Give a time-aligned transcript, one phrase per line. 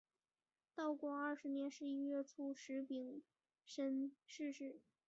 [0.73, 3.21] 道光二十年十一月初十丙
[3.67, 4.79] 寅逝世。